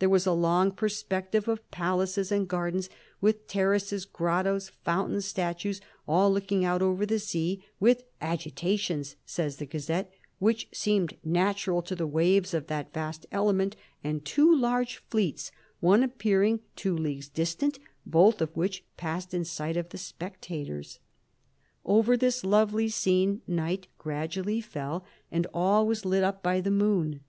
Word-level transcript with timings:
There 0.00 0.10
was 0.10 0.26
a 0.26 0.34
long 0.34 0.72
perspective 0.72 1.48
of 1.48 1.70
palaces 1.70 2.30
and 2.30 2.46
gardens, 2.46 2.90
with 3.22 3.46
terraces, 3.46 4.04
grottos, 4.04 4.68
fountains, 4.68 5.24
statues, 5.24 5.80
all 6.06 6.30
looking 6.30 6.62
out 6.62 6.82
over 6.82 7.06
the 7.06 7.18
sea," 7.18 7.64
with 7.80 8.02
agitations," 8.20 9.16
says 9.24 9.56
the 9.56 9.64
Gazette, 9.64 10.12
"which 10.38 10.68
seemed 10.74 11.16
natural 11.24 11.80
to 11.84 11.96
the 11.96 12.06
waves 12.06 12.52
of 12.52 12.66
that 12.66 12.92
vast 12.92 13.24
element, 13.32 13.74
and 14.04 14.26
two 14.26 14.54
large 14.54 14.98
fleets, 15.08 15.50
one 15.80 16.02
appearing 16.02 16.60
two 16.76 16.94
leagues 16.94 17.30
distant, 17.30 17.78
both 18.04 18.42
of 18.42 18.54
which 18.54 18.84
passed 18.98 19.32
in 19.32 19.42
sight 19.42 19.78
of 19.78 19.88
the 19.88 19.96
spectators." 19.96 20.98
Over 21.82 22.14
this 22.14 22.44
lovely 22.44 22.90
scene 22.90 23.40
night 23.46 23.86
gradually 23.96 24.60
fell, 24.60 25.06
and 25.30 25.46
all 25.54 25.86
was 25.86 26.04
lit 26.04 26.22
up 26.22 26.42
by 26.42 26.60
the 26.60 26.70
moon. 26.70 27.20